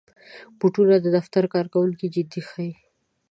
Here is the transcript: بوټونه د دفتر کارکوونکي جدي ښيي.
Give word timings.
بوټونه 0.59 0.95
د 0.99 1.05
دفتر 1.17 1.43
کارکوونکي 1.53 2.07
جدي 2.15 2.41
ښيي. 2.49 2.71